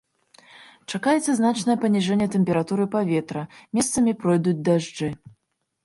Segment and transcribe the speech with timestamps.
[0.93, 3.47] Чакаецца значнае паніжэнне тэмпературы паветра,
[3.79, 5.17] месцамі пройдуць дажджы.